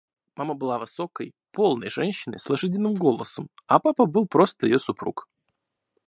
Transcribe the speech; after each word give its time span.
Мама 0.35 0.53
была 0.55 0.79
высокой, 0.79 1.31
полной 1.51 1.91
женщиной 1.91 2.39
с 2.39 2.49
лошадиным 2.49 2.95
голосом, 2.95 3.49
а 3.67 3.77
папа 3.79 4.07
был 4.07 4.25
просто 4.25 4.65
её 4.65 4.79
супруг. 4.79 5.27